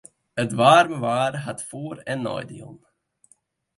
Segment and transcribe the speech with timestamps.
[0.43, 2.81] It waarme waar hat foar- en neidielen.